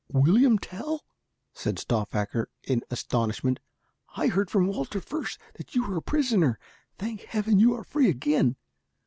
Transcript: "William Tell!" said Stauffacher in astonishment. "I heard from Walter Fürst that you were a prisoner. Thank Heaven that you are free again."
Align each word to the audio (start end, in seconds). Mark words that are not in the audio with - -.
"William 0.11 0.57
Tell!" 0.57 1.05
said 1.53 1.77
Stauffacher 1.77 2.49
in 2.63 2.81
astonishment. 2.89 3.59
"I 4.17 4.29
heard 4.29 4.49
from 4.49 4.65
Walter 4.65 4.99
Fürst 4.99 5.37
that 5.59 5.75
you 5.75 5.85
were 5.87 5.97
a 5.97 6.01
prisoner. 6.01 6.57
Thank 6.97 7.21
Heaven 7.21 7.57
that 7.57 7.61
you 7.61 7.75
are 7.75 7.83
free 7.83 8.09
again." 8.09 8.55